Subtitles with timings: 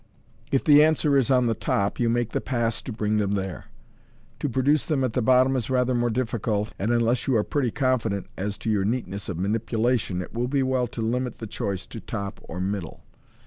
[0.51, 3.65] If the answer is," On the top," you make the pass to bring them there.
[4.39, 7.35] To produce them MODERN MAGIC, at the bottom is rather more difficult, and unless you
[7.35, 11.03] are pretty con fident as to your neatness of manipulation, it will be well to
[11.03, 13.03] limit the choice to" top" or" middle."